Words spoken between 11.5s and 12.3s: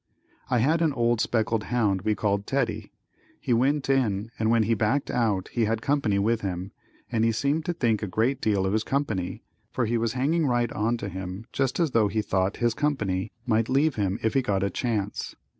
just as though he